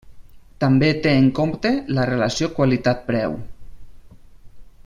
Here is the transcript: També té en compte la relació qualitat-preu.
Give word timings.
També 0.63 0.87
té 1.03 1.11
en 1.25 1.27
compte 1.41 1.73
la 1.99 2.07
relació 2.13 2.51
qualitat-preu. 2.57 3.39